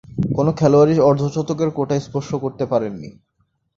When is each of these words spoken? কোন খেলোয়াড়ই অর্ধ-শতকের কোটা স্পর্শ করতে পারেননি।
কোন 0.35 0.47
খেলোয়াড়ই 0.51 0.97
অর্ধ-শতকের 1.01 1.69
কোটা 1.71 1.95
স্পর্শ 1.99 2.29
করতে 2.35 2.63
পারেননি। 2.65 3.09